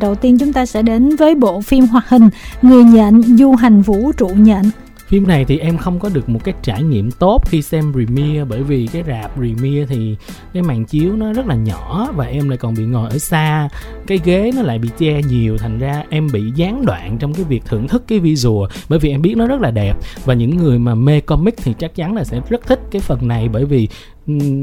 [0.00, 2.28] Đầu tiên chúng ta sẽ đến với bộ phim hoạt hình
[2.62, 4.62] Người nhện du hành vũ trụ nhện.
[5.08, 8.44] Phim này thì em không có được một cái trải nghiệm tốt khi xem premiere,
[8.44, 10.16] bởi vì cái rạp premiere thì
[10.54, 13.68] cái màn chiếu nó rất là nhỏ và em lại còn bị ngồi ở xa.
[14.06, 17.44] Cái ghế nó lại bị che nhiều, thành ra em bị gián đoạn trong cái
[17.44, 19.96] việc thưởng thức cái visual, bởi vì em biết nó rất là đẹp.
[20.24, 23.28] Và những người mà mê comic thì chắc chắn là sẽ rất thích cái phần
[23.28, 23.88] này, bởi vì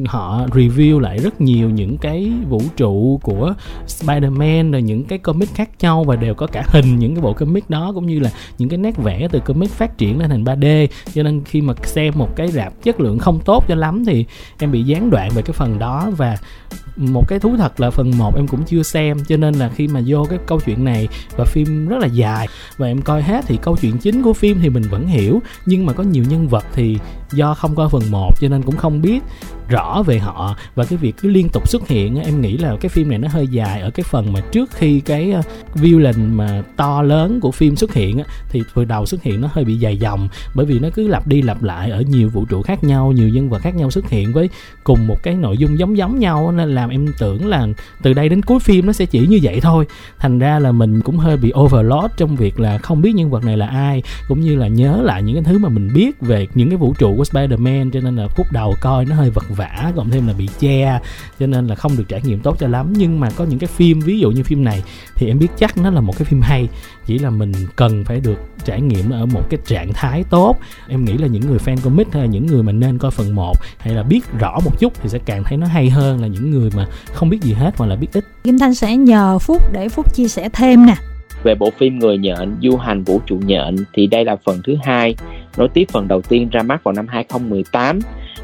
[0.06, 3.54] họ review lại rất nhiều những cái vũ trụ của
[3.88, 7.34] Spider-Man rồi những cái comic khác nhau và đều có cả hình những cái bộ
[7.34, 10.44] comic đó, cũng như là những cái nét vẽ từ comic phát triển lên thành
[10.44, 14.06] 3D cho nên khi mà xem một cái rạp chất lượng không tốt cho lắm
[14.06, 14.26] thì
[14.60, 16.10] em bị gián đoạn về cái phần đó.
[16.18, 16.38] Và
[16.98, 19.88] một cái thú thật là phần 1 em cũng chưa xem, cho nên là khi
[19.88, 22.48] mà vô cái câu chuyện này và phim rất là dài
[22.78, 25.86] và em coi hết thì câu chuyện chính của phim thì mình vẫn hiểu, nhưng
[25.86, 26.98] mà có nhiều nhân vật thì
[27.34, 29.20] do không coi phần 1 cho nên cũng không biết
[29.70, 32.90] rõ về họ và cái việc cứ liên tục xuất hiện em nghĩ là cái
[32.90, 33.82] phim này nó hơi dài.
[33.82, 35.42] Ở cái phần mà trước khi cái ờ,
[35.76, 39.66] villain mà to lớn của phim xuất hiện thì vừa đầu xuất hiện nó hơi
[39.66, 42.62] bị dài dòng, bởi vì nó cứ lặp đi lặp lại ở nhiều vũ trụ
[42.62, 44.50] khác nhau, nhiều nhân vật khác nhau xuất hiện với
[44.84, 47.68] cùng một cái nội dung giống giống nhau nên làm em tưởng là
[48.02, 49.86] từ đây đến cuối phim nó sẽ chỉ như vậy thôi.
[50.20, 53.44] Thành ra là mình cũng hơi bị overload trong việc là không biết nhân vật
[53.44, 56.48] này là ai, cũng như là nhớ lại những cái thứ mà mình biết về
[56.56, 59.46] những cái vũ trụ của Spider-Man, cho nên là khúc đầu coi nó hơi vật
[59.58, 61.00] vả cộng thêm là bị che
[61.40, 62.94] cho nên là không được trải nghiệm tốt cho lắm.
[62.98, 64.84] Nhưng mà có những cái phim ví dụ như phim này
[65.16, 66.68] thì em biết chắc nó là một cái phim hay.
[67.06, 70.58] Chỉ là mình cần phải được trải nghiệm ở một cái trạng thái tốt.
[70.88, 73.36] Em nghĩ là những người fan comic hay là những người mà nên coi phần
[73.36, 76.28] 1 hay là biết rõ một chút thì sẽ càng thấy nó hay hơn là
[76.28, 78.26] những người mà không biết gì hết hoặc là biết ít.
[78.44, 80.96] Kim Thanh sẽ nhờ Phúc để Phúc chia sẻ thêm nè.
[81.44, 84.76] Về bộ phim Người nhện du hành vũ trụ nhện thì đây là phần thứ
[84.84, 85.16] hai
[85.58, 88.00] nối tiếp phần đầu tiên ra mắt vào năm 2018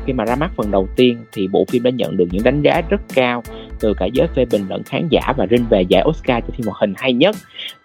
[0.06, 2.61] khi mà ra mắt phần đầu tiên thì bộ phim đã nhận được những đánh
[2.61, 3.44] giá rất cao
[3.80, 6.67] từ cả giới phê bình lẫn khán giả và rinh về giải Oscar cho phim
[6.67, 7.36] hoạt hình hay nhất.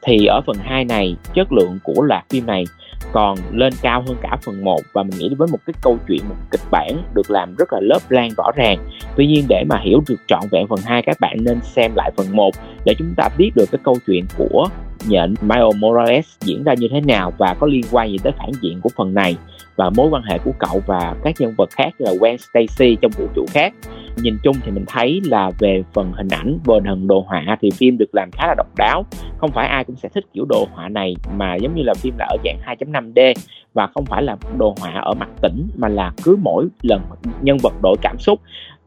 [0.03, 2.65] Thì ở phần 2 này, chất lượng của loạt phim này
[3.13, 6.21] còn lên cao hơn cả phần 1 và mình nghĩ với một cái câu chuyện,
[6.29, 8.79] một kịch bản được làm rất là lớp lan rõ ràng.
[9.17, 12.11] Tuy nhiên để mà hiểu được trọn vẹn phần 2 các bạn nên xem lại
[12.17, 12.51] phần 1
[12.85, 14.69] để chúng ta biết được cái câu chuyện của
[15.09, 18.51] nhện Miles Morales diễn ra như thế nào và có liên quan gì tới phản
[18.63, 19.37] diện của phần này
[19.77, 22.97] và mối quan hệ của cậu và các nhân vật khác như là Gwen Stacy
[23.03, 23.75] trong vũ trụ khác.
[24.17, 27.71] Nhìn chung thì mình thấy là về phần hình ảnh về thần đồ họa thì
[27.71, 29.05] phim được làm khá là độc đáo.
[29.39, 32.15] Không phải ai cũng sẽ thích kiểu đồ họa này, mà giống như là phim
[32.19, 33.35] là ở dạng 2.5D
[33.75, 37.01] và không phải là đồ họa ở mặt tĩnh mà là cứ mỗi lần
[37.43, 38.41] nhân vật đổi cảm xúc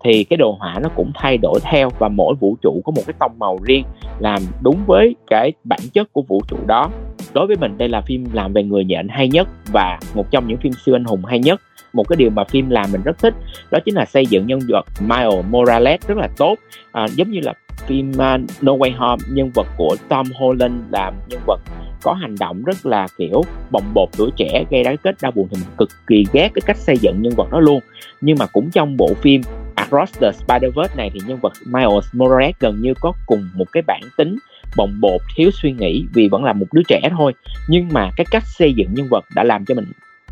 [0.04, 3.02] thì cái đồ họa nó cũng thay đổi theo và mỗi vũ trụ có một
[3.08, 3.84] cái tông màu riêng
[4.20, 6.90] làm đúng với cái bản chất của vũ trụ đó.
[7.34, 10.48] Đối với mình đây là phim làm về người nhện hay nhất và một trong
[10.48, 11.62] những phim siêu anh hùng hay nhất.
[11.94, 13.34] Một cái điều mà phim làm mình rất thích
[13.72, 16.56] đó chính là xây dựng nhân vật Miles Morales rất là tốt.
[16.92, 17.54] À, giống như là
[17.88, 21.60] phim uh, No Way Home nhân vật của Tom Holland làm nhân vật
[22.02, 25.48] có hành động rất là kiểu bồng bột tuổi trẻ gây đá kết đau buồn
[25.52, 27.80] thì mình cực kỳ ghét cái cách xây dựng nhân vật đó luôn.
[28.22, 29.42] Nhưng mà cũng trong bộ phim
[29.80, 33.84] Across the Spider-Verse này thì nhân vật Miles Morales gần như có cùng một cái
[33.88, 34.36] bản tính
[34.78, 37.34] bồng bột, thiếu suy nghĩ vì vẫn là một đứa trẻ thôi.
[37.68, 39.86] Nhưng mà cái cách xây dựng nhân vật đã làm cho mình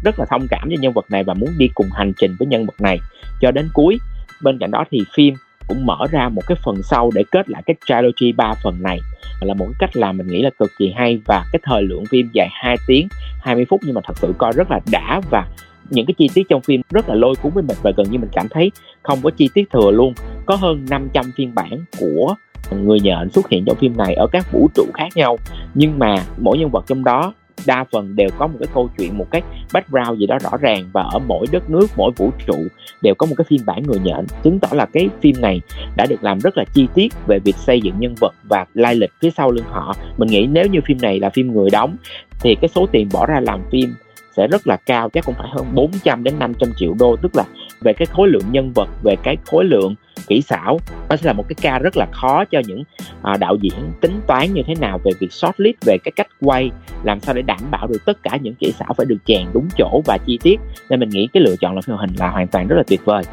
[0.03, 2.47] rất là thông cảm với nhân vật này và muốn đi cùng hành trình với
[2.47, 2.99] nhân vật này.
[3.41, 3.97] Cho đến cuối,
[4.41, 5.33] bên cạnh đó thì phim
[5.67, 8.99] cũng mở ra một cái phần sau để kết lại cái trilogy 3 phần này.
[9.41, 12.05] Là một cái cách làm mình nghĩ là cực kỳ hay và cái thời lượng
[12.05, 13.07] phim dài 2 tiếng
[13.41, 15.47] 20 phút nhưng mà thật sự coi rất là đã và
[15.89, 18.19] những cái chi tiết trong phim rất là lôi cuốn với mình và gần như
[18.19, 18.71] mình cảm thấy
[19.03, 20.13] không có chi tiết thừa luôn.
[20.45, 22.35] Có hơn 500 phiên bản của
[22.71, 25.37] người nhện xuất hiện trong phim này ở các vũ trụ khác nhau.
[25.73, 27.33] Nhưng mà mỗi nhân vật trong đó,
[27.65, 29.41] đa phần đều có một cái câu chuyện, một cái
[29.73, 30.89] background gì đó rõ ràng.
[30.93, 32.55] Và ở mỗi đất nước, mỗi vũ trụ
[33.01, 35.61] đều có một cái phiên bản người nhện chứng tỏ là cái phim này
[35.97, 38.95] đã được làm rất là chi tiết về việc xây dựng nhân vật và lai
[38.95, 39.95] lịch phía sau lưng họ.
[40.17, 41.95] Mình nghĩ nếu như phim này là phim người đóng,
[42.39, 43.93] thì cái số tiền bỏ ra làm phim
[44.37, 47.15] sẽ rất là cao chắc cũng phải hơn 400 đến 500 triệu đô.
[47.15, 47.43] Tức là
[47.81, 49.95] về cái khối lượng nhân vật về cái khối lượng
[50.27, 50.79] kỹ xảo
[51.09, 52.83] nó sẽ là một cái ca rất là khó cho những
[53.21, 56.71] à, đạo diễn tính toán như thế nào về việc shortlist về cái cách quay
[57.03, 59.67] làm sao để đảm bảo được tất cả những kỹ xảo phải được chèn đúng
[59.77, 60.59] chỗ và chi tiết.
[60.89, 63.05] Nên mình nghĩ cái lựa chọn làm phim hình là hoàn toàn rất là tuyệt
[63.05, 63.23] vời.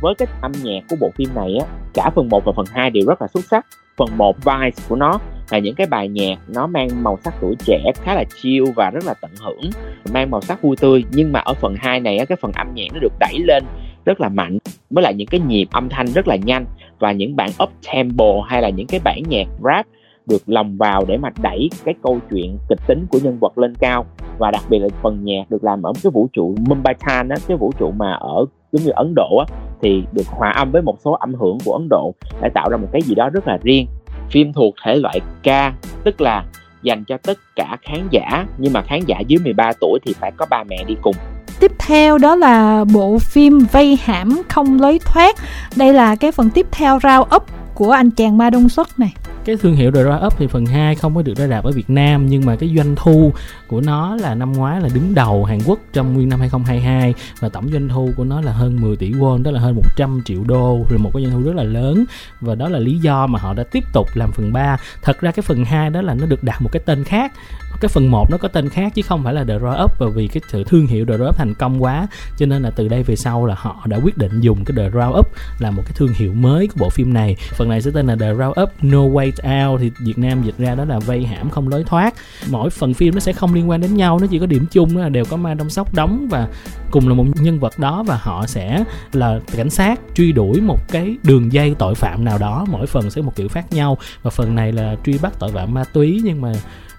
[0.00, 2.90] Với cái âm nhạc của bộ phim này á cả phần 1 và phần 2
[2.90, 3.66] đều rất là xuất sắc.
[3.96, 5.18] Phần 1 vibes của nó
[5.52, 8.90] là những cái bài nhạc nó mang màu sắc tuổi trẻ khá là chill và
[8.90, 9.70] rất là tận hưởng,
[10.12, 11.04] mang màu sắc vui tươi.
[11.12, 13.64] Nhưng mà ở phần 2 này cái phần âm nhạc nó được đẩy lên
[14.04, 14.58] rất là mạnh,
[14.90, 16.64] với lại những cái nhịp âm thanh rất là nhanh
[16.98, 19.86] và những bản up tempo hay là những cái bản nhạc rap
[20.26, 23.74] được lồng vào để mà đẩy cái câu chuyện kịch tính của nhân vật lên
[23.74, 24.06] cao.
[24.38, 27.36] Và đặc biệt là phần nhạc được làm ở cái vũ trụ Mumbai Khan á,
[27.48, 30.82] cái vũ trụ mà ở giống như Ấn Độ á, thì được hòa âm với
[30.82, 33.48] một số âm hưởng của Ấn Độ để tạo ra một cái gì đó rất
[33.48, 33.86] là riêng
[34.32, 35.72] phim thuộc thể loại ca
[36.04, 36.44] tức là
[36.82, 40.32] dành cho tất cả khán giả, nhưng mà khán giả dưới 13 tuổi thì phải
[40.36, 41.16] có ba mẹ đi cùng.
[41.60, 45.36] Tiếp theo đó là bộ phim vây hãm không lối thoát.
[45.76, 47.42] Đây là cái phần tiếp theo rao ấp
[47.74, 49.14] của anh chàng ma đông xuất này
[49.44, 51.90] cái thương hiệu The Up thì phần 2 không có được ra rạp ở Việt
[51.90, 53.32] Nam nhưng mà cái doanh thu
[53.66, 57.48] của nó là năm ngoái là đứng đầu Hàn Quốc trong nguyên năm 2022 và
[57.48, 60.44] tổng doanh thu của nó là hơn 10 tỷ won, đó là hơn 100 triệu
[60.44, 62.04] đô, rồi một cái doanh thu rất là lớn
[62.40, 64.76] và đó là lý do mà họ đã tiếp tục làm phần 3.
[65.02, 67.32] Thật ra cái phần 2 đó là nó được đặt một cái tên khác
[67.82, 69.98] cái phần 1 nó có tên khác chứ không phải là The raw Up.
[69.98, 72.06] Và vì cái sự thương hiệu The raw Up thành công quá,
[72.38, 74.98] cho nên là từ đây về sau là họ đã quyết định dùng cái The
[74.98, 75.26] raw Up
[75.58, 77.36] là một cái thương hiệu mới của bộ phim này.
[77.52, 79.80] Phần này sẽ tên là The raw Up No Way Out.
[79.80, 82.14] Thì Việt Nam dịch ra đó là vây hãm không lối thoát.
[82.50, 84.96] Mỗi phần phim nó sẽ không liên quan đến nhau, nó chỉ có điểm chung
[84.96, 86.48] là đều có ma đông sóc đóng và
[86.90, 90.88] cùng là một nhân vật đó và họ sẽ là cảnh sát truy đuổi một
[90.88, 92.66] cái đường dây tội phạm nào đó.
[92.70, 93.98] Mỗi phần sẽ một kiểu khác nhau.
[94.22, 96.52] Và phần này là truy bắt tội phạm ma túy nhưng mà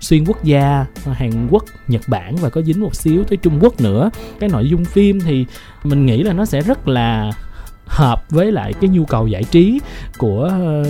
[0.04, 3.82] xuyên quốc gia Hàn Quốc, Nhật Bản và có dính một xíu tới Trung Quốc
[3.82, 4.10] nữa.
[4.40, 5.46] Cái nội dung phim thì
[5.84, 7.32] mình nghĩ là nó sẽ rất là
[7.86, 9.80] hợp với lại cái nhu cầu giải trí
[10.18, 10.84] của ờ,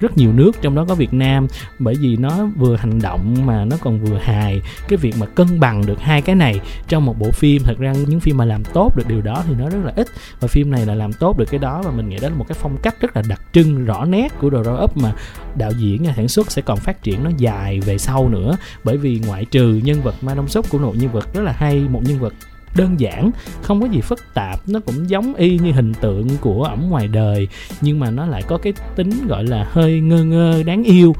[0.00, 1.46] rất nhiều nước, trong đó có Việt Nam.
[1.78, 5.60] Bởi vì nó vừa hành động mà nó còn vừa hài cái việc mà cân
[5.60, 7.62] bằng được hai cái này trong một bộ phim.
[7.62, 10.06] Thật ra những phim mà làm tốt được điều đó thì nó rất là ít.
[10.40, 12.44] Và phim này là làm tốt được cái đó và mình nghĩ đó là một
[12.48, 15.12] cái phong cách rất là đặc trưng, rõ nét của The Up mà
[15.54, 18.56] đạo diễn nhà sản xuất sẽ còn phát triển nó dài về sau nữa.
[18.84, 21.52] Bởi vì ngoại trừ nhân vật Ma Đông sốc của một nhân vật rất là
[21.52, 22.34] hay, một nhân vật
[22.76, 23.30] đơn giản,
[23.62, 27.08] không có gì phức tạp, nó cũng giống y như hình tượng của ẩm ngoài
[27.08, 27.48] đời,
[27.80, 31.14] nhưng mà nó lại có cái tính gọi là hơi ngơ ngơ, đáng yêu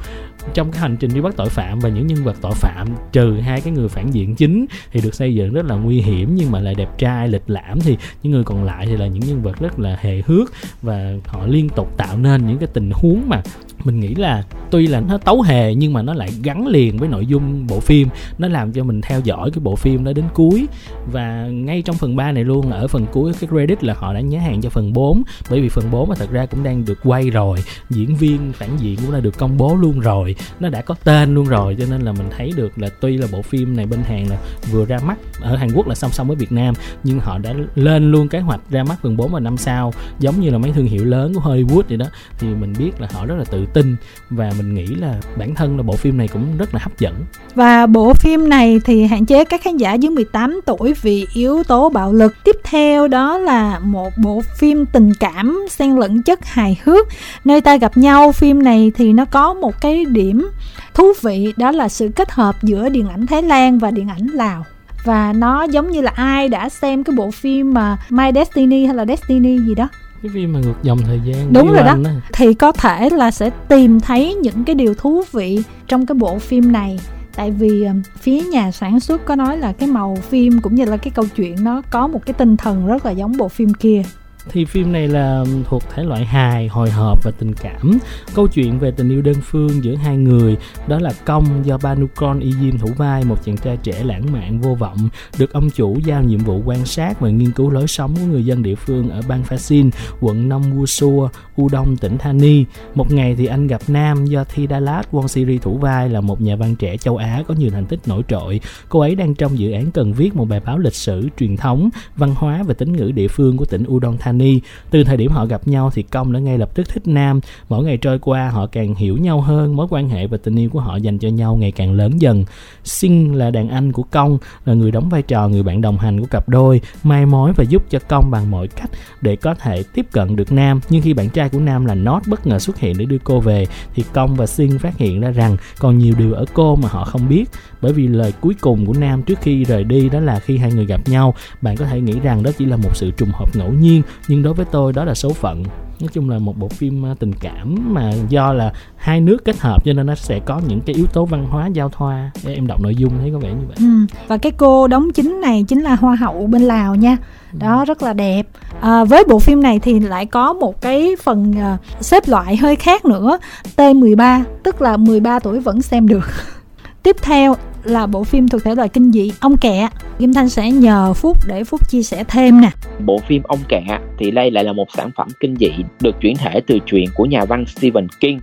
[0.53, 3.39] trong cái hành trình đi bắt tội phạm và những nhân vật tội phạm, trừ
[3.39, 6.51] hai cái người phản diện chính thì được xây dựng rất là nguy hiểm nhưng
[6.51, 9.41] mà lại đẹp trai, lịch lãm thì những người còn lại thì là những nhân
[9.41, 13.29] vật rất là hề hước và họ liên tục tạo nên những cái tình huống
[13.29, 13.41] mà
[13.83, 17.09] mình nghĩ là tuy là nó tấu hề nhưng mà nó lại gắn liền với
[17.09, 18.07] nội dung bộ phim.
[18.37, 20.67] Nó làm cho mình theo dõi cái bộ phim đó đến cuối.
[21.11, 24.19] Và ngay trong phần 3 này luôn, ở phần cuối cái credit là họ đã
[24.19, 26.99] nhá hàng cho phần 4 bởi vì phần 4 mà thật ra cũng đang được
[27.03, 27.57] quay rồi.
[27.89, 30.35] Diễn viên, phản diện cũng đã được công bố luôn rồi.
[30.59, 33.27] Nó đã có tên luôn rồi, cho nên là mình thấy được là tuy là
[33.31, 34.37] bộ phim này bên Hàn là
[34.71, 36.73] vừa ra mắt ở Hàn Quốc là song song với Việt Nam,
[37.03, 39.93] nhưng họ đã lên luôn kế hoạch ra mắt phần 4 vào năm sau.
[40.19, 42.05] Giống như là mấy thương hiệu lớn của Hollywood vậy đó.
[42.39, 43.95] Thì mình biết là họ rất là tự tin
[44.29, 47.13] và mình nghĩ là bản thân là bộ phim này cũng rất là hấp dẫn.
[47.55, 51.63] Và bộ phim này thì hạn chế các khán giả dưới 18 tuổi vì yếu
[51.63, 52.35] tố bạo lực.
[52.43, 57.07] Tiếp theo đó là một bộ phim tình cảm, xen lẫn chất hài hước.
[57.45, 60.49] Nơi ta gặp nhau, phim này thì nó có một cái điểm
[60.93, 64.27] thú vị, đó là sự kết hợp giữa điện ảnh Thái Lan và điện ảnh
[64.33, 64.65] Lào.
[65.03, 68.95] Và nó giống như là ai đã xem cái bộ phim mà My Destiny hay
[68.95, 69.87] là Destiny gì đó
[70.23, 71.95] cái phim mà ngược dòng thời gian đúng rồi đó.
[72.03, 76.15] đó thì có thể là sẽ tìm thấy những cái điều thú vị trong cái
[76.15, 76.99] bộ phim này.
[77.35, 80.85] Tại vì ờ, phía nhà sản xuất có nói là cái màu phim cũng như
[80.85, 83.73] là cái câu chuyện nó có một cái tinh thần rất là giống bộ phim
[83.73, 84.03] kia
[84.51, 87.99] thì phim này là thuộc thể loại hài, hồi hộp và tình cảm.
[88.35, 90.57] Câu chuyện về tình yêu đơn phương giữa hai người,
[90.87, 94.61] đó là công do Banukon Y Diêm thủ vai, một chàng trai trẻ lãng mạn,
[94.61, 95.09] vô vọng,
[95.39, 98.45] được ông chủ giao nhiệm vụ quan sát và nghiên cứu lối sống của người
[98.45, 99.89] dân địa phương ở bang Phasin
[100.21, 101.27] quận Nông Wusua
[101.61, 105.77] Udon, tỉnh Thani một ngày thì anh gặp Nam do Thi Dalat Won Siri thủ
[105.77, 108.59] vai là một nhà văn trẻ châu Á có nhiều thành tích nổi trội.
[108.89, 111.89] Cô ấy đang trong dự án cần viết một bài báo lịch sử, truyền thống,
[112.15, 114.59] văn hóa và tính ngữ địa phương của tỉnh Udon Thani Ni.
[114.89, 117.39] Từ thời điểm họ gặp nhau thì Công đã ngay lập tức thích Nam.
[117.69, 120.69] Mỗi ngày trôi qua họ càng hiểu nhau hơn, mối quan hệ và tình yêu
[120.69, 122.45] của họ dành cho nhau ngày càng lớn dần.
[122.83, 126.19] Sinh là đàn anh của Công, là người đóng vai trò người bạn đồng hành
[126.19, 128.89] của cặp đôi, mai mối và giúp cho Công bằng mọi cách
[129.21, 130.79] để có thể tiếp cận được Nam.
[130.89, 133.39] Nhưng khi bạn trai của Nam là Nót bất ngờ xuất hiện để đưa cô
[133.39, 133.65] về
[133.95, 137.05] thì Công và Sinh phát hiện ra rằng còn nhiều điều ở cô mà họ
[137.05, 137.45] không biết
[137.81, 140.71] bởi vì lời cuối cùng của Nam trước khi rời đi đó là khi hai
[140.71, 143.55] người gặp nhau bạn có thể nghĩ rằng đó chỉ là một sự trùng hợp
[143.55, 145.63] ngẫu nhiên nhưng đối với tôi đó là số phận.
[145.99, 149.59] Nói chung là một bộ phim à, tình cảm mà do là hai nước kết
[149.59, 152.31] hợp cho nên nó sẽ có những cái yếu tố văn hóa giao thoa.
[152.45, 153.75] Để em đọc nội dung thấy có vẻ như vậy.
[153.77, 154.15] Ừ.
[154.27, 157.17] và cái cô đóng chính này chính là hoa hậu bên lào nha.
[157.53, 157.59] Ừ.
[157.59, 158.47] đó rất là đẹp.
[158.81, 162.75] À, với bộ phim này thì lại có một cái phần uh, xếp loại hơi
[162.75, 163.37] khác nữa.
[163.77, 166.25] T13 tức là 13 tuổi vẫn xem được.
[167.03, 169.89] Tiếp theo là bộ phim thuộc thể loại kinh dị ông kẹ.
[170.19, 172.69] Kim thanh sẽ nhờ phúc để phúc chia sẻ thêm nè.
[173.05, 176.35] Bộ phim ông kẹ thì đây lại là một sản phẩm kinh dị được chuyển
[176.35, 178.39] thể từ truyện của nhà văn stephen king.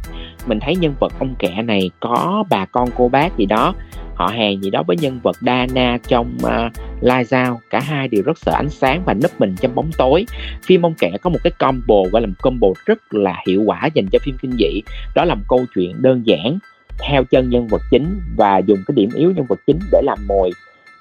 [0.46, 3.74] Mình thấy nhân vật ông kẹ này có bà con cô bác gì đó.
[4.14, 8.22] Họ hàng gì đó với nhân vật Dana trong uh, Lai Out cả hai đều
[8.22, 10.26] rất sợ ánh sáng và nấp mình trong bóng tối.
[10.62, 13.88] Phim ông kẻ có một cái combo gọi là một combo rất là hiệu quả
[13.94, 14.82] dành cho phim kinh dị.
[15.14, 16.58] Đó là một câu chuyện đơn giản
[16.98, 20.18] theo chân nhân vật chính và dùng cái điểm yếu nhân vật chính để làm
[20.26, 20.50] mồi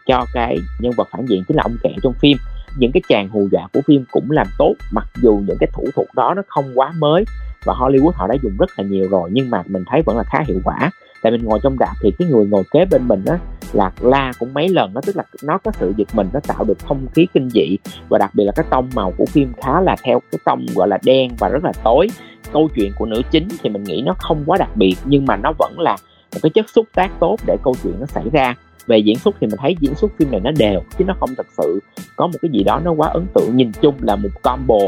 [0.07, 2.38] cho cái nhân vật phản diện chính là ông kẹ trong phim.
[2.77, 5.83] Những cái chàng hù dọa của phim cũng làm tốt, mặc dù những cái thủ
[5.95, 7.23] thuật đó nó không quá mới
[7.65, 10.23] và Hollywood họ đã dùng rất là nhiều rồi, nhưng mà mình thấy vẫn là
[10.23, 10.91] khá hiệu quả
[11.24, 13.39] tại mình ngồi trong đạp thì cái người ngồi kế bên mình á,
[13.74, 16.63] là la cũng mấy lần nó tức là nó có sự giật mình, nó tạo
[16.63, 17.77] được không khí kinh dị.
[18.10, 20.88] Và đặc biệt là cái tông màu của phim khá là theo cái tông gọi
[20.88, 22.08] là đen và rất là tối.
[22.53, 25.36] Câu chuyện của nữ chính thì mình nghĩ nó không quá đặc biệt, nhưng mà
[25.36, 25.98] nó vẫn là
[26.34, 28.56] một cái chất xúc tác tốt để câu chuyện nó xảy ra.
[28.88, 31.30] Về diễn xuất thì mình thấy diễn xuất phim này nó đều, chứ nó không
[31.38, 31.80] thật sự
[32.15, 33.58] có một cái gì đó nó quá ấn tượng.
[33.58, 34.80] Nhìn chung là một combo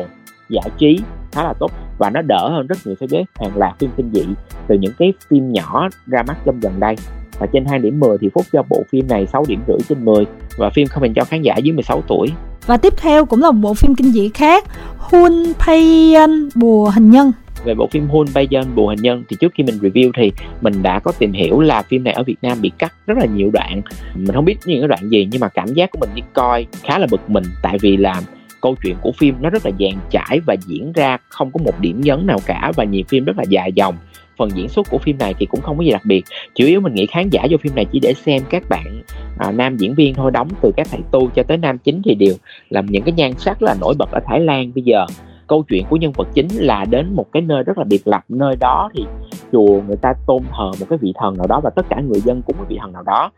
[0.50, 1.00] giải trí
[1.36, 4.12] khá là tốt và nó đỡ hơn rất nhiều so với hàng loạt phim kinh
[4.13, 4.25] dị
[4.68, 6.96] từ những cái phim nhỏ ra mắt trong gần đây.
[7.39, 10.06] Và trên 2 điểm 10 thì Phúc cho bộ phim này 6 điểm rưỡi trên
[10.06, 10.25] 10
[10.58, 12.27] và phim không dành cho khán giả dưới 16 tuổi.
[12.65, 14.63] Và tiếp theo cũng là một bộ phim kinh dị khác,
[14.98, 15.32] Hun
[15.65, 17.32] Payan Bùa Hình Nhân.
[17.65, 20.84] Về bộ phim Hun Bayon Bùa Hình Nhân thì trước khi mình review thì mình
[20.84, 23.50] đã có tìm hiểu là phim này ở Việt Nam bị cắt rất là nhiều
[23.54, 23.82] đoạn.
[24.15, 26.65] Mình không biết những cái đoạn gì nhưng mà cảm giác của mình đi coi
[26.84, 28.22] khá là bực mình tại vì là
[28.65, 31.79] câu chuyện của phim nó rất là dàn trải và diễn ra không có một
[31.79, 33.95] điểm nhấn nào cả và nhiều phim rất là dài dòng.
[34.38, 36.25] Phần diễn xuất của phim này thì cũng không có gì đặc biệt.
[36.55, 39.01] Chủ yếu mình nghĩ khán giả vô phim này chỉ để xem các bạn
[39.38, 42.15] à, nam diễn viên thôi đóng từ các thầy tu cho tới nam chính thì
[42.15, 42.34] đều
[42.69, 45.05] làm những cái nhan sắc là nổi bật ở Thái Lan bây giờ.
[45.48, 48.24] Câu chuyện của nhân vật chính là đến một cái nơi rất là biệt lập
[48.29, 49.05] nơi đó thì
[49.51, 52.22] chùa người ta tôn thờ một cái vị thần nào đó và tất cả người
[52.22, 53.31] dân cũng một vị thần nào đó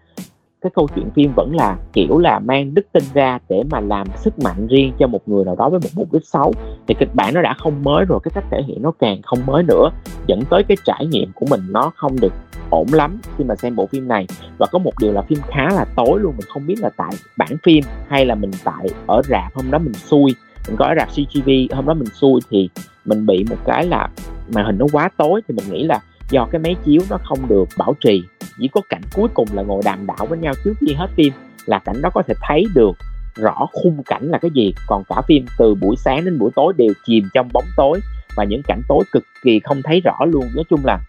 [0.61, 4.07] cái câu chuyện phim vẫn là, kiểu là, mang đức tin ra để mà làm
[4.15, 6.53] sức mạnh riêng cho một người nào đó với một mục đích xấu.
[6.87, 9.39] Thì kịch bản nó đã không mới rồi, cái cách thể hiện nó càng không
[9.45, 9.89] mới nữa,
[10.27, 12.33] dẫn tới cái trải nghiệm của mình nó không được
[12.69, 14.27] ổn lắm khi mà xem bộ phim này.
[14.57, 17.11] Và có một điều là phim khá là tối luôn, mình không biết là tại
[17.37, 20.35] bản phim hay là mình tại ở rạp, hôm đó mình xui.
[20.67, 22.69] Mình có ở rạp CGV hôm đó mình xui thì
[23.05, 24.09] mình bị một cái là
[24.53, 25.99] màn hình nó quá tối thì mình nghĩ là
[26.29, 28.23] do cái máy chiếu nó không được bảo trì
[28.59, 31.33] chỉ có cảnh cuối cùng là ngồi đàm đạo với nhau trước khi hết phim
[31.65, 32.91] là cảnh đó có thể thấy được
[33.35, 34.73] rõ khung cảnh là cái gì.
[34.87, 37.99] Còn cả phim từ buổi sáng đến buổi tối đều chìm trong bóng tối
[38.35, 40.45] và những cảnh tối cực kỳ không thấy rõ luôn.
[40.55, 40.99] Nói chung là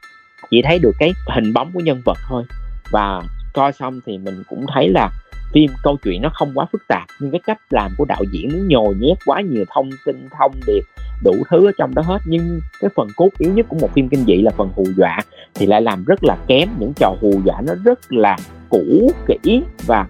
[0.50, 2.44] chỉ thấy được cái hình bóng của nhân vật thôi.
[2.90, 3.22] Và
[3.54, 5.10] coi xong thì mình cũng thấy là
[5.52, 8.48] phim câu chuyện nó không quá phức tạp, nhưng cái cách làm của đạo diễn
[8.52, 10.82] muốn nhồi nhét quá nhiều thông tin, thông điệp
[11.24, 12.18] đủ thứ ở trong đó hết.
[12.24, 15.18] Nhưng cái phần cốt yếu nhất của một phim kinh dị là phần hù dọa,
[15.54, 18.36] thì lại làm rất là kém những trò hù dọa nó rất là
[18.68, 20.06] cũ kỹ và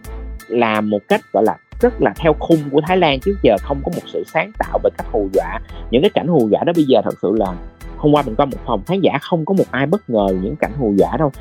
[0.49, 3.81] làm một cách gọi là rất là theo khung của Thái Lan trước giờ không
[3.85, 5.61] có một sự sáng tạo về cách hù dọa.
[5.91, 7.55] Những cái cảnh hù dọa đó bây giờ thật sự là
[7.97, 10.57] hôm qua mình coi một phòng khán giả không có một ai bất ngờ những
[10.57, 11.33] cảnh hù dọa đâu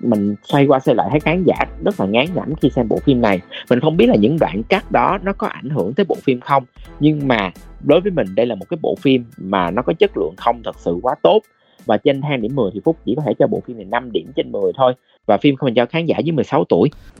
[0.00, 2.98] mình xoay qua xoay lại thấy khán giả rất là ngán ngẩm khi xem bộ
[3.04, 3.40] phim này.
[3.70, 6.40] Mình không biết là những đoạn cắt đó nó có ảnh hưởng tới bộ phim
[6.40, 6.64] không,
[7.00, 7.52] nhưng mà
[7.84, 10.62] đối với mình đây là một cái bộ phim mà nó có chất lượng không
[10.64, 11.42] thật sự quá tốt.
[11.86, 14.12] Và trên thang điểm 10 thì Phúc chỉ có thể cho bộ phim này 5
[14.12, 14.94] điểm trên 10 thôi,
[15.26, 16.90] và phim không dành cho khán giả dưới 16 tuổi.